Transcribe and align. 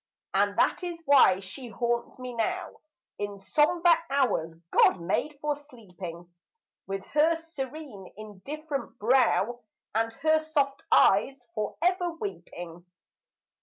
And 0.33 0.57
that 0.57 0.81
is 0.83 0.99
why 1.05 1.41
she 1.41 1.67
haunts 1.67 2.17
me 2.17 2.33
now 2.33 2.71
In 3.19 3.37
sombre 3.37 4.03
hours 4.09 4.55
God 4.71 4.99
made 4.99 5.37
for 5.39 5.55
sleeping, 5.55 6.27
With 6.87 7.05
her 7.11 7.35
serene, 7.35 8.11
indifferent 8.17 8.97
brow, 8.97 9.59
And 9.93 10.11
her 10.11 10.39
soft 10.39 10.81
eyes 10.91 11.45
for 11.53 11.75
ever 11.83 12.13
weeping. 12.13 12.83